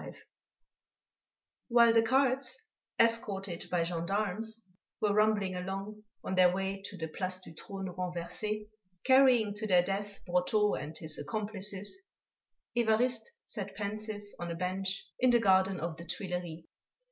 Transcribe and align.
XXV 0.01 0.15
While 1.67 1.93
the 1.93 2.01
carts, 2.01 2.59
escorted 2.99 3.69
by 3.69 3.83
gendarmes, 3.83 4.63
were 4.99 5.13
rumbling 5.13 5.55
along 5.55 6.01
on 6.23 6.33
their 6.33 6.51
way 6.51 6.81
to 6.85 6.97
the 6.97 7.07
Place 7.07 7.37
du 7.37 7.53
Trône 7.53 7.95
Renversé, 7.95 8.67
carrying 9.03 9.53
to 9.53 9.67
their 9.67 9.83
death 9.83 10.25
Brotteaux 10.25 10.73
and 10.73 10.97
his 10.97 11.19
"accomplices," 11.19 12.01
Évariste 12.75 13.27
sat 13.45 13.75
pensive 13.75 14.23
on 14.39 14.49
a 14.49 14.55
bench 14.55 15.05
in 15.19 15.29
the 15.29 15.37
garden 15.39 15.79
of 15.79 15.95
the 15.97 16.05
Tuileries. 16.05 16.63